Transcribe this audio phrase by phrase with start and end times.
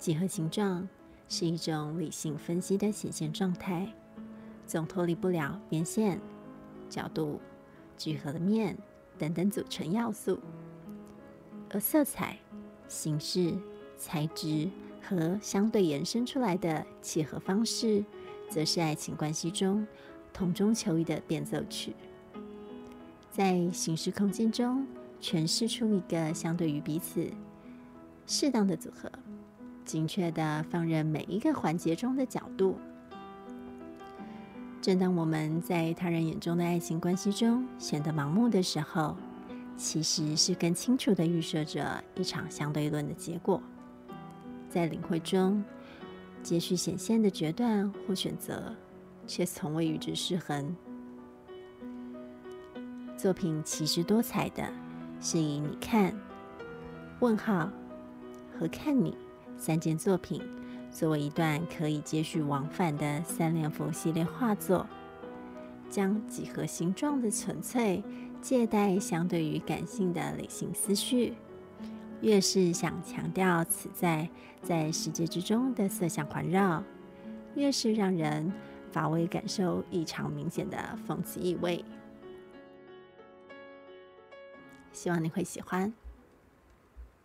[0.00, 0.88] 几何形状
[1.28, 3.86] 是一种理性分析的显现状态，
[4.66, 6.18] 总脱离不了边线、
[6.88, 7.38] 角度、
[7.98, 8.74] 聚合的面
[9.18, 10.40] 等等组成要素。
[11.68, 12.38] 而色彩、
[12.88, 13.54] 形式、
[13.98, 14.70] 材质
[15.02, 18.02] 和相对延伸出来的契合方式，
[18.48, 19.86] 则是爱情关系中
[20.32, 21.94] 同中求异的变奏曲。
[23.30, 24.86] 在形式空间中
[25.20, 27.30] 诠释出一个相对于彼此
[28.26, 29.12] 适当的组合，
[29.84, 32.76] 精确的放任每一个环节中的角度。
[34.80, 39.14] 正当我们在他人眼中的爱情关系中显得盲目的时候，
[39.76, 43.60] 其实是更清楚的预设着一场相对论的结果。
[44.68, 45.62] 在领会中，
[46.42, 48.74] 接续显现的决断或选择，
[49.26, 50.74] 却从未与之失衡。
[53.18, 54.66] 作品其实多彩的，
[55.20, 56.14] 是以你看、
[57.18, 57.70] 问号
[58.58, 59.14] 和看你
[59.60, 60.42] 三件作品
[60.90, 64.86] 作为一段可以接续往返的三连符系列画作，
[65.90, 68.02] 将几何形状的纯粹
[68.40, 71.34] 借代相对于感性的理性思绪，
[72.22, 74.26] 越是想强调此在
[74.62, 76.82] 在世界之中的色相环绕，
[77.54, 78.50] 越是让人
[78.90, 81.84] 乏味感受异常明显的讽刺意味。
[84.90, 85.92] 希望你会喜欢。